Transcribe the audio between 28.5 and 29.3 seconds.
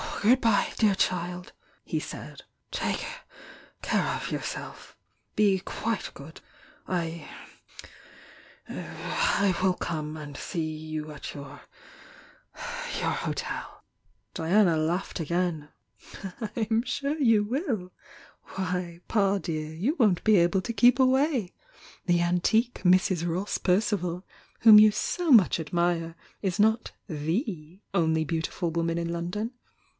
woman in